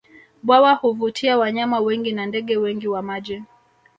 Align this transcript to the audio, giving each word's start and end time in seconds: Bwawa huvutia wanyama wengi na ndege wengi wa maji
Bwawa 0.43 0.73
huvutia 0.73 1.37
wanyama 1.37 1.79
wengi 1.79 2.11
na 2.11 2.25
ndege 2.25 2.57
wengi 2.57 2.87
wa 2.87 3.01
maji 3.01 3.43